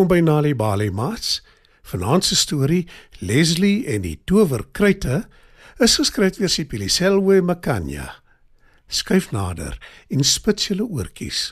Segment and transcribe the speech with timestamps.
[0.00, 1.42] Welkom by Nali Bali Mats.
[1.82, 2.86] Vanaand se storie,
[3.18, 5.26] Leslie en die towerkruite,
[5.76, 8.06] is geskryf deur Sipiliselwe Makanya.
[8.88, 9.76] Skuif nader
[10.08, 11.42] en spits julle oortjies.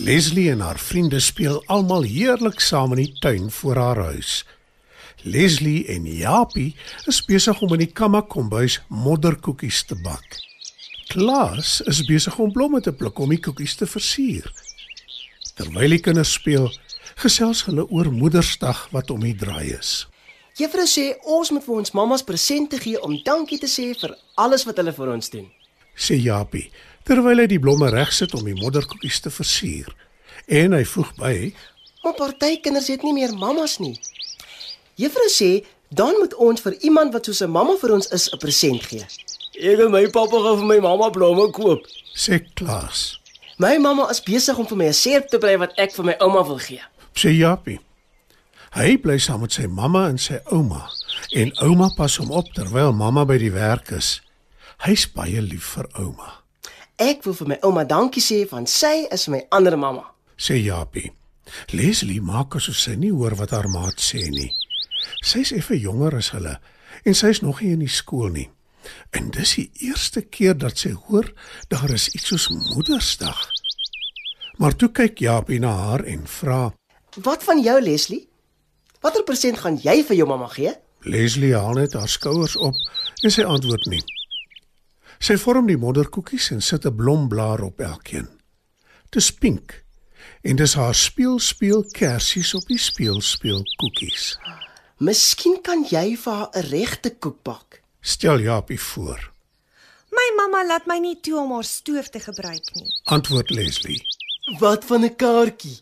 [0.00, 4.40] Leslie en haar vriende speel almal heerlik saam in die tuin voor haar huis.
[5.20, 6.72] Leslie en Japie
[7.04, 10.40] is besig om in die kammakombuis modderkoekies te bak.
[11.06, 14.46] Klaas is besig om blomme te pluk om die koekies te versier.
[15.54, 16.66] Terwyl die kinders speel,
[17.22, 20.08] gesels hulle oor Moedersdag wat om die draai is.
[20.58, 24.66] Juffrou sê ons moet vir ons mammas presente gee om dankie te sê vir alles
[24.66, 25.46] wat hulle vir ons doen.
[25.94, 26.70] Sê Japie,
[27.06, 29.92] terwyl hy die blomme regsit om die modderkoekies te versier.
[30.48, 31.36] En hy voeg by:
[32.02, 33.94] Maar party kinders het nie meer mammas nie.
[34.98, 35.52] Juffrou sê
[35.88, 39.06] dan moet ons vir iemand wat soos 'n mamma vir ons is 'n present gee.
[39.56, 41.86] Ek en my pappa gaan vir my mamma blomme koop.
[42.14, 43.18] sê Klaas.
[43.58, 46.14] My mamma is besig om vir my 'n seep te brei wat ek vir my
[46.20, 46.82] ouma wil gee.
[47.14, 47.80] Sê Japie.
[48.72, 50.90] Hy bly saam met sy mamma en sy ouma
[51.32, 54.20] en ouma pas hom op terwyl mamma by die werk is.
[54.84, 56.42] Hy's baie lief vir ouma.
[56.98, 60.04] Ek wil vir my ouma dankie sê want sy is my ander mamma.
[60.38, 61.12] Sê Japie.
[61.72, 64.52] Leslie maak asof sy nie hoor wat haar maat sê nie.
[65.22, 66.58] Sy's effe jonger as hulle
[67.04, 68.50] en sy's nog nie in die skool nie.
[69.10, 71.32] En dis die eerste keer dat sy hoor
[71.68, 73.50] daar is iets soos Moedersdag.
[74.56, 76.72] Maar toe kyk Japie na haar en vra:
[77.22, 78.28] Wat van jou Leslie?
[79.00, 80.72] Watter present gaan jy vir jou mamma gee?
[81.06, 82.74] Leslie haal net haar skouers op
[83.22, 84.02] en sy antwoord nie.
[85.22, 88.28] Sy vorm die modderkoekies en sit 'n blomblaar op elkeen.
[89.10, 89.84] Dis pink
[90.42, 94.38] en dis haar speel speel kersies op die speel speel koekies.
[94.98, 97.82] Miskien kan jy vir haar 'n regte koek bak.
[98.06, 99.32] Stel Japie voor.
[100.10, 102.86] My mamma laat my nie toe om haar stoof te gebruik nie.
[103.10, 104.02] Antwoord Leslie.
[104.60, 105.78] Wat van 'n kaartjie?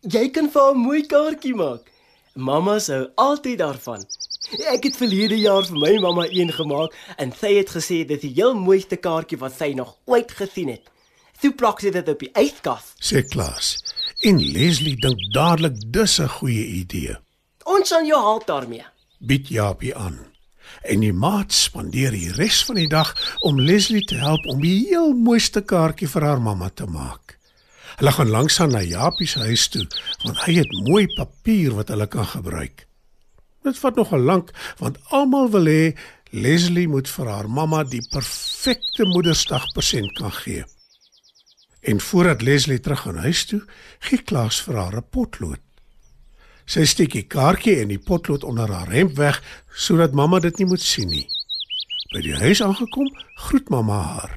[0.00, 1.90] Jy kan vir haar 'n mooi kaartjie maak.
[2.34, 4.04] Mamma sou altyd daarvan.
[4.74, 8.20] Ek het verlede jaar vir my mamma een gemaak en sy het gesê dit is
[8.20, 10.82] die heel mooiste kaartjie wat sy nog ooit gesien het.
[11.40, 12.92] Toe plak sy dit op die yskas.
[13.00, 13.78] sê Klaas.
[14.20, 17.16] En Leslie dink dadelik dis 'n goeie idee.
[17.64, 18.84] Ons sal jou help daarmee.
[19.18, 20.29] Bied Japie aan.
[20.82, 23.14] En die maat spandeer die res van die dag
[23.46, 27.36] om Leslie te help om die heel mooiste kaartjie vir haar mamma te maak.
[28.00, 29.86] Hulle gaan langsaan na Japie se huis toe
[30.24, 32.86] want hy het mooi papier wat hulle kan gebruik.
[33.64, 35.84] Dit vat nogal lank want almal wil hê
[36.30, 40.64] Leslie moet vir haar mamma die perfekte Moedersdag persent kan gee.
[41.80, 43.60] En voordat Leslie terug gaan huis toe,
[43.98, 45.60] gee Klaas vir haar 'n potlood.
[46.70, 49.40] Sy steek die kaartjie en die potlood onder haar hemp weg
[49.74, 51.26] sodat mamma dit nie moet sien nie.
[52.14, 53.08] By die huis aangekom,
[53.48, 54.36] groet mamma haar.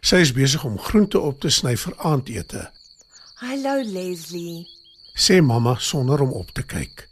[0.00, 2.68] Sy is besig om groente op te sny vir aandete,
[3.42, 4.64] Hallo Leslie.
[5.14, 7.04] sê mamma sonder om op te kyk.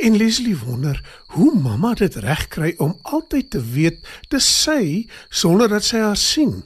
[0.00, 0.98] En Leslie wonder
[1.36, 4.00] hoe mamma dit regkry om altyd te weet
[4.32, 6.62] dis sy sonder dat sy haar sien.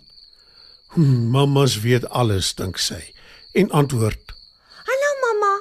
[0.95, 3.03] Hm, Mammas weet alles, dink sy
[3.53, 4.33] en antwoord,
[4.87, 5.53] Hallo mamma.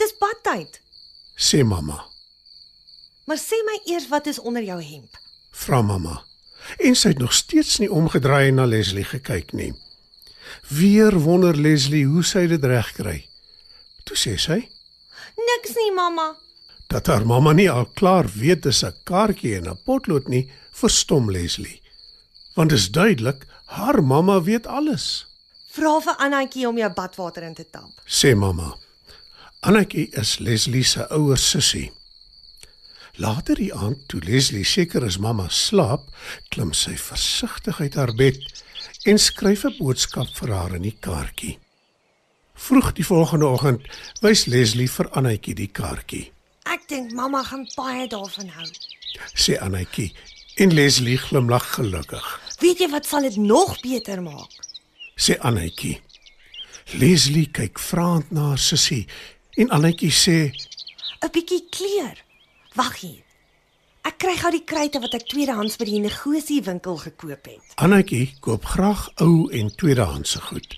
[0.00, 0.80] Dis badtyd.
[1.36, 2.04] Sê mamma.
[3.26, 5.16] Maar sê my eers wat is onder jou hemp?
[5.56, 6.22] vra mamma.
[6.78, 9.72] En sy het nog steeds nie omgedraai en na Leslie gekyk nie.
[10.68, 13.26] Weer wonder Leslie hoe sy dit regkry.
[14.04, 14.68] Toe sê sy
[15.36, 16.34] Niks nie mamma.
[16.88, 21.30] dat haar mamma nie al klaar weet dis 'n kaartjie en 'n potlood nie, verstom
[21.30, 21.82] Leslie.
[22.54, 25.26] Want dit is duidelik, haar mamma weet alles,
[25.70, 27.92] Vra vir Annetjie om jou badwater in te tamp.
[28.06, 28.76] sê mamma.
[29.60, 31.90] Annetjie is Leslie se ouer sussie.
[33.16, 36.04] Later die aand, toe Leslie seker is mamma slaap,
[36.52, 38.36] klim sy versigtig uit haar bed
[39.08, 41.58] en skryf 'n boodskap vir haar in die kaartjie.
[42.54, 43.82] Vroeg die volgende oggend
[44.20, 46.32] wys Leslie vir Annetjie die kaartjie.
[46.64, 48.68] Ek dink mamma gaan baie daarvan hou.
[49.34, 50.12] sê Annetjie
[50.56, 52.40] en Leslie glimlag gelukkig.
[52.60, 54.52] Weet jy wat sal dit nog beter maak?
[55.16, 56.00] Sê Annetjie.
[56.92, 59.06] Leslie kyk vraend na haar sussie
[59.56, 60.38] en Annetjie sê
[61.24, 62.16] 'n Bietjie kleur.
[62.74, 63.24] Wag hier.
[64.04, 67.62] Ek kry gou die kruite wat ek tweedehands by die negosie winkel gekoop het.
[67.76, 70.76] Annetjie koop graag ou en tweedehandse goed.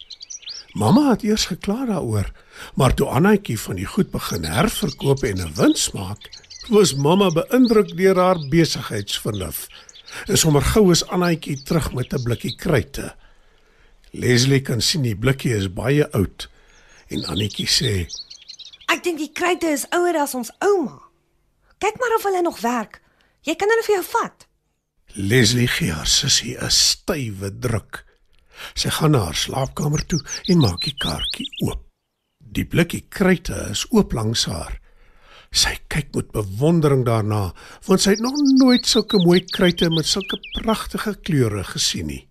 [0.72, 2.30] Mamma het eers gekla daaroor,
[2.74, 6.30] maar toe Annetjie van die goed begin herverkoop en 'n wins maak,
[6.68, 9.66] was mamma beïndruk deur haar besigheidsvernuf.
[10.26, 13.14] En sommer gou is Annetjie terug met 'n blikkie kruite.
[14.12, 16.48] Leslie kan sien die blikkie is baie oud
[17.08, 18.06] en Annetjie sê
[18.88, 20.98] Ek dink die kruite is ouer as ons ouma.
[21.78, 23.00] Kyk maar of hulle nog werk.
[23.46, 24.46] Jy kan hulle vir jou vat.
[25.14, 28.04] Leslie gee haar sussie 'n stywe druk.
[28.74, 31.84] Sy gaan na haar slaapkamer toe en maak die kaartjie oop.
[32.40, 34.80] Die blikkie kruite is oop langs haar.
[35.50, 37.54] Sy kyk met bewondering daarna,
[37.86, 42.28] want sy het nog nooit sulke mooi kruite met sulke pragtige kleure gesien nie.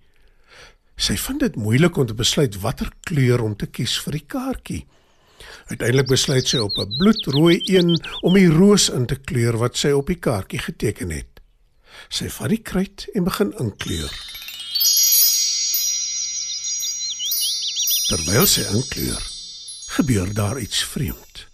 [0.98, 4.86] Sy vind dit moeilik om te besluit watter kleur om te kies vir die kaartjie.
[5.68, 9.92] Uiteindelik besluit sy op 'n bloedrooi een om die roos in te kleur wat sy
[9.92, 11.42] op die kaartjie geteken het.
[12.10, 14.12] Sy vat die kruit en begin inkleur.
[18.08, 19.22] Terwyl sy inkleur,
[19.88, 21.48] gebeur daar iets vreemd.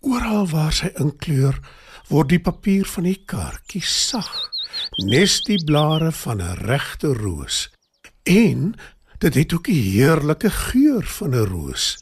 [0.00, 1.58] Oral waar sy inkleur,
[2.08, 4.50] word die papier van die kaartjie sag,
[5.02, 7.70] nes die blare van 'n regte roos.
[8.22, 8.74] En
[9.18, 11.98] dit het ook 'n heerlike geur van 'n roos.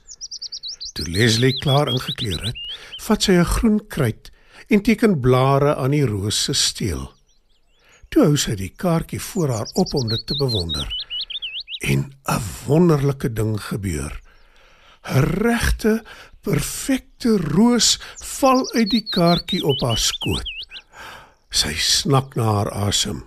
[0.97, 2.61] Toe Leslie klaar ingekleur het,
[3.05, 4.31] vat sy 'n groen kruit
[4.73, 7.13] en teken blare aan die roos se steel.
[8.09, 10.89] Toe hou sy die kaartjie voor haar op om dit te bewonder.
[11.85, 14.21] En 'n wonderlike ding gebeur.
[15.05, 16.03] 'n Regte,
[16.41, 20.49] perfekte roos val uit die kaartjie op haar skoot.
[21.51, 23.25] Sy snak na haar asem.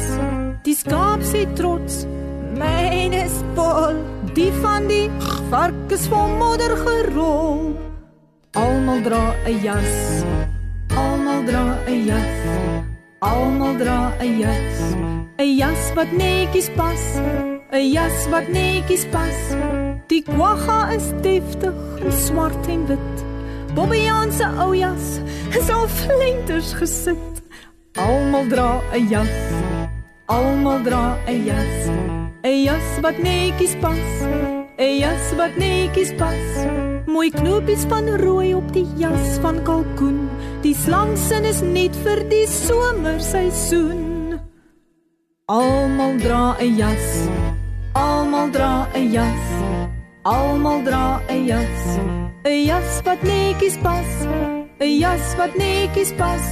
[0.63, 2.05] Die skaap sê trots,
[2.53, 3.25] myne
[3.55, 4.20] vol.
[4.31, 5.09] Die van die
[5.49, 7.73] varkens van modder gerol.
[8.55, 10.23] Almal dra 'n jas.
[10.95, 12.39] Almal dra 'n jas.
[13.19, 14.95] Almal dra 'n jas.
[15.37, 17.03] 'n Jas wat netjies pas.
[17.71, 19.39] 'n Jas wat netjies pas.
[20.07, 23.15] Die kwagga is deftig in swart en wit.
[23.75, 25.19] Bobbejaan se ou jas
[25.59, 27.43] is al flenters gesit.
[27.99, 29.37] Almal dra 'n jas.
[30.25, 32.20] Almal dra 'n jas.
[32.43, 34.09] 'n Jas wat netjies pas.
[34.77, 36.65] 'n Jas wat netjies pas.
[37.05, 40.29] Mooi knopies van rooi op die jas van kalkoen.
[40.61, 44.39] Die slangsin is net vir die somerseisoen.
[45.45, 47.29] Almal dra 'n jas.
[47.93, 49.45] Almal dra 'n jas.
[50.23, 51.99] Almal dra 'n jas.
[52.43, 54.11] 'n Jas wat netjies pas.
[54.79, 56.45] 'n Jas wat netjies pas.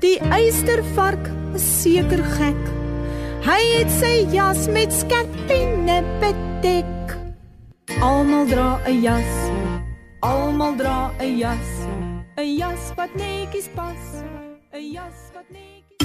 [0.00, 2.77] Die eystervark is seker gek.
[3.46, 7.14] Hy het sy jas met skepinne bedek.
[8.02, 9.32] Almal dra 'n jas.
[10.20, 11.70] Almal dra 'n jas.
[12.36, 14.02] 'n Jas wat netjies pas.
[14.74, 15.97] 'n Jas wat netjies